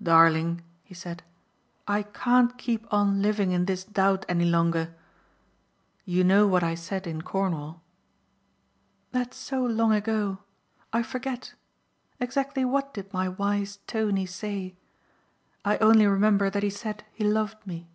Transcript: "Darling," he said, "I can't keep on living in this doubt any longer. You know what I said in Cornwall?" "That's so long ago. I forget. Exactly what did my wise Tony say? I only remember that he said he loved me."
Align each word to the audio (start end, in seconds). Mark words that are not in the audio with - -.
"Darling," 0.00 0.62
he 0.84 0.94
said, 0.94 1.24
"I 1.88 2.04
can't 2.04 2.56
keep 2.56 2.86
on 2.94 3.20
living 3.22 3.50
in 3.50 3.64
this 3.64 3.82
doubt 3.82 4.24
any 4.28 4.44
longer. 4.44 4.94
You 6.04 6.22
know 6.22 6.46
what 6.46 6.62
I 6.62 6.76
said 6.76 7.08
in 7.08 7.22
Cornwall?" 7.22 7.82
"That's 9.10 9.36
so 9.36 9.64
long 9.66 9.92
ago. 9.92 10.38
I 10.92 11.02
forget. 11.02 11.54
Exactly 12.20 12.64
what 12.64 12.94
did 12.94 13.12
my 13.12 13.28
wise 13.28 13.80
Tony 13.88 14.26
say? 14.26 14.76
I 15.64 15.76
only 15.78 16.06
remember 16.06 16.50
that 16.50 16.62
he 16.62 16.70
said 16.70 17.02
he 17.12 17.24
loved 17.24 17.66
me." 17.66 17.88